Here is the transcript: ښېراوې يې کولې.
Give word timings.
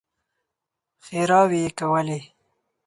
ښېراوې 1.05 1.59
يې 1.63 1.69
کولې. 1.79 2.19